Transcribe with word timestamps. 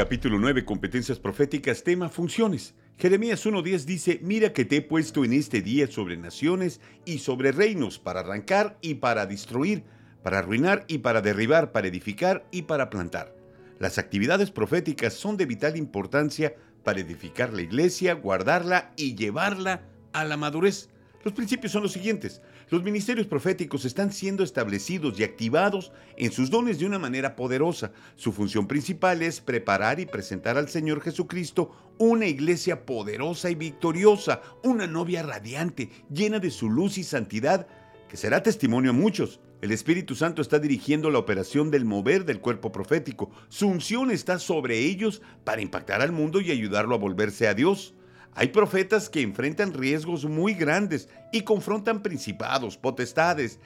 Capítulo 0.00 0.38
9, 0.38 0.64
competencias 0.64 1.18
proféticas, 1.18 1.84
tema 1.84 2.08
funciones. 2.08 2.74
Jeremías 2.96 3.44
1.10 3.44 3.84
dice, 3.84 4.18
mira 4.22 4.54
que 4.54 4.64
te 4.64 4.76
he 4.76 4.80
puesto 4.80 5.26
en 5.26 5.34
este 5.34 5.60
día 5.60 5.88
sobre 5.88 6.16
naciones 6.16 6.80
y 7.04 7.18
sobre 7.18 7.52
reinos, 7.52 7.98
para 7.98 8.20
arrancar 8.20 8.78
y 8.80 8.94
para 8.94 9.26
destruir, 9.26 9.84
para 10.22 10.38
arruinar 10.38 10.86
y 10.88 11.00
para 11.00 11.20
derribar, 11.20 11.70
para 11.70 11.88
edificar 11.88 12.46
y 12.50 12.62
para 12.62 12.88
plantar. 12.88 13.36
Las 13.78 13.98
actividades 13.98 14.50
proféticas 14.50 15.12
son 15.12 15.36
de 15.36 15.44
vital 15.44 15.76
importancia 15.76 16.54
para 16.82 17.00
edificar 17.00 17.52
la 17.52 17.60
iglesia, 17.60 18.14
guardarla 18.14 18.94
y 18.96 19.16
llevarla 19.16 19.82
a 20.14 20.24
la 20.24 20.38
madurez. 20.38 20.88
Los 21.22 21.34
principios 21.34 21.72
son 21.72 21.82
los 21.82 21.92
siguientes. 21.92 22.40
Los 22.70 22.82
ministerios 22.82 23.26
proféticos 23.26 23.84
están 23.84 24.10
siendo 24.10 24.42
establecidos 24.42 25.20
y 25.20 25.24
activados 25.24 25.92
en 26.16 26.32
sus 26.32 26.48
dones 26.48 26.78
de 26.78 26.86
una 26.86 26.98
manera 26.98 27.36
poderosa. 27.36 27.92
Su 28.16 28.32
función 28.32 28.66
principal 28.66 29.20
es 29.20 29.40
preparar 29.40 30.00
y 30.00 30.06
presentar 30.06 30.56
al 30.56 30.70
Señor 30.70 31.02
Jesucristo 31.02 31.94
una 31.98 32.26
iglesia 32.26 32.86
poderosa 32.86 33.50
y 33.50 33.54
victoriosa, 33.54 34.40
una 34.64 34.86
novia 34.86 35.22
radiante, 35.22 35.90
llena 36.10 36.38
de 36.38 36.50
su 36.50 36.70
luz 36.70 36.96
y 36.96 37.04
santidad, 37.04 37.66
que 38.08 38.16
será 38.16 38.42
testimonio 38.42 38.92
a 38.92 38.94
muchos. 38.94 39.40
El 39.60 39.72
Espíritu 39.72 40.14
Santo 40.14 40.40
está 40.40 40.58
dirigiendo 40.58 41.10
la 41.10 41.18
operación 41.18 41.70
del 41.70 41.84
mover 41.84 42.24
del 42.24 42.40
cuerpo 42.40 42.72
profético. 42.72 43.30
Su 43.50 43.68
unción 43.68 44.10
está 44.10 44.38
sobre 44.38 44.78
ellos 44.78 45.20
para 45.44 45.60
impactar 45.60 46.00
al 46.00 46.12
mundo 46.12 46.40
y 46.40 46.50
ayudarlo 46.50 46.94
a 46.94 46.98
volverse 46.98 47.46
a 47.46 47.52
Dios. 47.52 47.94
Hay 48.34 48.48
profetas 48.48 49.08
que 49.08 49.22
enfrentan 49.22 49.74
riesgos 49.74 50.24
muy 50.24 50.54
grandes 50.54 51.08
y 51.32 51.42
confrontan 51.42 52.02
principados, 52.02 52.76
potestades 52.76 53.58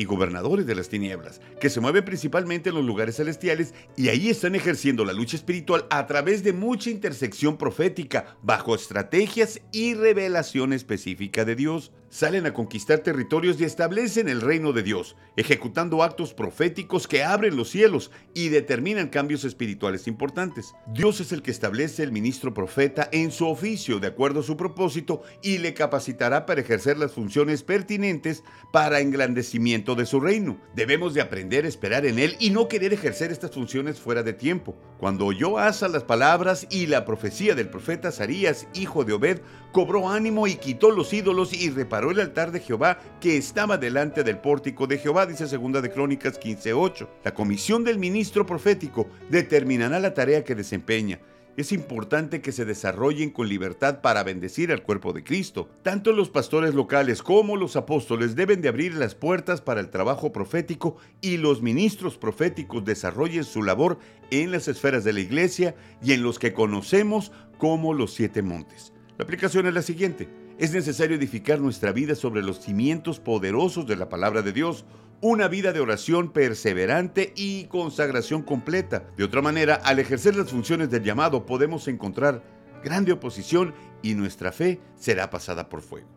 y 0.00 0.06
gobernadores 0.06 0.64
de 0.64 0.74
las 0.74 0.88
tinieblas, 0.88 1.42
que 1.60 1.68
se 1.68 1.78
mueven 1.78 2.06
principalmente 2.06 2.70
en 2.70 2.74
los 2.74 2.86
lugares 2.86 3.16
celestiales 3.16 3.74
y 3.98 4.08
ahí 4.08 4.30
están 4.30 4.54
ejerciendo 4.54 5.04
la 5.04 5.12
lucha 5.12 5.36
espiritual 5.36 5.84
a 5.90 6.06
través 6.06 6.42
de 6.42 6.54
mucha 6.54 6.88
intersección 6.88 7.58
profética, 7.58 8.38
bajo 8.40 8.74
estrategias 8.74 9.60
y 9.72 9.92
revelación 9.92 10.72
específica 10.72 11.44
de 11.44 11.54
Dios. 11.54 11.92
Salen 12.08 12.44
a 12.46 12.54
conquistar 12.54 13.00
territorios 13.00 13.60
y 13.60 13.64
establecen 13.64 14.28
el 14.28 14.40
reino 14.40 14.72
de 14.72 14.82
Dios, 14.82 15.16
ejecutando 15.36 16.02
actos 16.02 16.34
proféticos 16.34 17.06
que 17.06 17.22
abren 17.22 17.54
los 17.54 17.70
cielos 17.70 18.10
y 18.34 18.48
determinan 18.48 19.10
cambios 19.10 19.44
espirituales 19.44 20.08
importantes. 20.08 20.74
Dios 20.88 21.20
es 21.20 21.30
el 21.30 21.42
que 21.42 21.52
establece 21.52 22.02
el 22.02 22.10
ministro 22.10 22.52
profeta 22.52 23.08
en 23.12 23.30
su 23.30 23.46
oficio 23.46 24.00
de 24.00 24.08
acuerdo 24.08 24.40
a 24.40 24.42
su 24.42 24.56
propósito 24.56 25.22
y 25.40 25.58
le 25.58 25.72
capacitará 25.72 26.46
para 26.46 26.62
ejercer 26.62 26.98
las 26.98 27.12
funciones 27.12 27.62
pertinentes 27.62 28.42
para 28.72 28.98
engrandecimiento 28.98 29.89
de 29.94 30.06
su 30.06 30.20
reino. 30.20 30.58
Debemos 30.74 31.14
de 31.14 31.20
aprender 31.20 31.64
a 31.64 31.68
esperar 31.68 32.06
en 32.06 32.18
él 32.18 32.36
y 32.38 32.50
no 32.50 32.68
querer 32.68 32.92
ejercer 32.92 33.30
estas 33.30 33.50
funciones 33.50 34.00
fuera 34.00 34.22
de 34.22 34.32
tiempo. 34.32 34.76
Cuando 34.98 35.26
oyó 35.26 35.58
Asa 35.58 35.88
las 35.88 36.04
palabras 36.04 36.66
y 36.70 36.86
la 36.86 37.04
profecía 37.04 37.54
del 37.54 37.68
profeta 37.68 38.12
Sarías, 38.12 38.66
hijo 38.74 39.04
de 39.04 39.12
Obed, 39.12 39.40
cobró 39.72 40.08
ánimo 40.08 40.46
y 40.46 40.56
quitó 40.56 40.90
los 40.90 41.12
ídolos 41.12 41.52
y 41.52 41.70
reparó 41.70 42.10
el 42.10 42.20
altar 42.20 42.52
de 42.52 42.60
Jehová 42.60 42.98
que 43.20 43.36
estaba 43.36 43.78
delante 43.78 44.24
del 44.24 44.38
pórtico 44.38 44.86
de 44.86 44.98
Jehová, 44.98 45.26
dice 45.26 45.46
segunda 45.46 45.80
de 45.80 45.90
Crónicas 45.90 46.38
15:8. 46.38 47.08
La 47.24 47.34
comisión 47.34 47.84
del 47.84 47.98
ministro 47.98 48.46
profético 48.46 49.08
determinará 49.28 49.98
la 50.00 50.14
tarea 50.14 50.44
que 50.44 50.54
desempeña 50.54 51.20
es 51.60 51.72
importante 51.72 52.40
que 52.40 52.52
se 52.52 52.64
desarrollen 52.64 53.30
con 53.30 53.48
libertad 53.48 54.00
para 54.00 54.24
bendecir 54.24 54.72
al 54.72 54.82
cuerpo 54.82 55.12
de 55.12 55.22
Cristo. 55.22 55.68
Tanto 55.82 56.12
los 56.12 56.30
pastores 56.30 56.74
locales 56.74 57.22
como 57.22 57.56
los 57.56 57.76
apóstoles 57.76 58.34
deben 58.34 58.60
de 58.60 58.68
abrir 58.68 58.94
las 58.94 59.14
puertas 59.14 59.60
para 59.60 59.80
el 59.80 59.90
trabajo 59.90 60.32
profético 60.32 60.96
y 61.20 61.36
los 61.36 61.62
ministros 61.62 62.18
proféticos 62.18 62.84
desarrollen 62.84 63.44
su 63.44 63.62
labor 63.62 63.98
en 64.30 64.50
las 64.50 64.68
esferas 64.68 65.04
de 65.04 65.12
la 65.12 65.20
iglesia 65.20 65.74
y 66.02 66.12
en 66.12 66.22
los 66.22 66.38
que 66.38 66.52
conocemos 66.52 67.32
como 67.58 67.94
los 67.94 68.12
siete 68.14 68.42
montes. 68.42 68.92
La 69.18 69.24
aplicación 69.24 69.66
es 69.66 69.74
la 69.74 69.82
siguiente. 69.82 70.28
Es 70.58 70.72
necesario 70.72 71.16
edificar 71.16 71.60
nuestra 71.60 71.92
vida 71.92 72.14
sobre 72.14 72.42
los 72.42 72.60
cimientos 72.60 73.18
poderosos 73.18 73.86
de 73.86 73.96
la 73.96 74.08
palabra 74.08 74.42
de 74.42 74.52
Dios, 74.52 74.84
una 75.22 75.48
vida 75.48 75.72
de 75.72 75.80
oración 75.80 76.32
perseverante 76.32 77.32
y 77.36 77.64
consagración 77.64 78.42
completa. 78.42 79.04
De 79.16 79.24
otra 79.24 79.42
manera, 79.42 79.74
al 79.74 79.98
ejercer 79.98 80.34
las 80.34 80.50
funciones 80.50 80.90
del 80.90 81.02
llamado 81.02 81.44
podemos 81.44 81.88
encontrar 81.88 82.42
grande 82.82 83.12
oposición 83.12 83.74
y 84.02 84.14
nuestra 84.14 84.50
fe 84.50 84.80
será 84.96 85.28
pasada 85.28 85.68
por 85.68 85.82
fuego. 85.82 86.08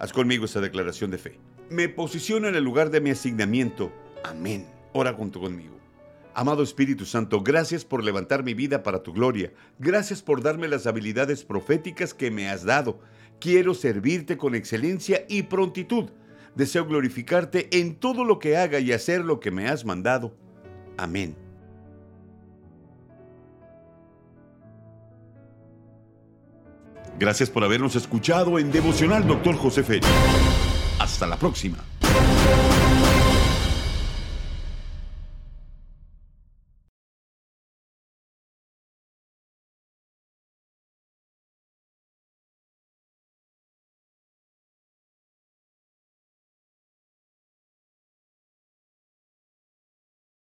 Haz 0.00 0.12
conmigo 0.12 0.46
esta 0.46 0.60
declaración 0.60 1.12
de 1.12 1.18
fe. 1.18 1.38
Me 1.68 1.88
posiciono 1.88 2.48
en 2.48 2.56
el 2.56 2.64
lugar 2.64 2.90
de 2.90 3.00
mi 3.00 3.10
asignamiento. 3.10 3.92
Amén. 4.24 4.66
Ora 4.92 5.12
junto 5.12 5.40
conmigo. 5.40 5.78
Amado 6.34 6.62
Espíritu 6.62 7.04
Santo, 7.04 7.42
gracias 7.42 7.84
por 7.84 8.02
levantar 8.02 8.42
mi 8.42 8.54
vida 8.54 8.82
para 8.82 9.02
tu 9.02 9.12
gloria. 9.12 9.52
Gracias 9.78 10.22
por 10.22 10.42
darme 10.42 10.66
las 10.68 10.86
habilidades 10.86 11.44
proféticas 11.44 12.14
que 12.14 12.30
me 12.30 12.48
has 12.48 12.64
dado. 12.64 13.00
Quiero 13.38 13.74
servirte 13.74 14.36
con 14.36 14.54
excelencia 14.54 15.24
y 15.28 15.44
prontitud 15.44 16.10
Deseo 16.54 16.86
glorificarte 16.86 17.68
en 17.78 17.96
todo 17.96 18.24
lo 18.24 18.38
que 18.38 18.56
haga 18.56 18.80
y 18.80 18.92
hacer 18.92 19.24
lo 19.24 19.40
que 19.40 19.50
me 19.50 19.68
has 19.68 19.84
mandado. 19.84 20.34
Amén. 20.96 21.36
Gracias 27.18 27.50
por 27.50 27.64
habernos 27.64 27.96
escuchado 27.96 28.58
en 28.58 28.72
Devocional 28.72 29.26
Dr. 29.26 29.54
José 29.56 29.82
Félix. 29.82 30.08
Hasta 30.98 31.26
la 31.26 31.36
próxima. 31.36 31.78